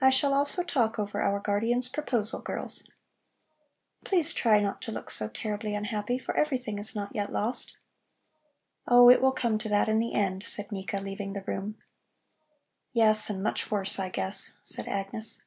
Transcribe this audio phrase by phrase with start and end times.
[0.00, 2.88] I shall also talk over our guardian's proposal, girls.
[4.04, 7.76] Please try not to look so terribly unhappy, for everything is not yet lost."
[8.86, 11.76] "Oh, it will come to that in the end," said Nika, leaving the room.
[12.92, 15.42] "Yes, and much worse, I guess," said Agnes.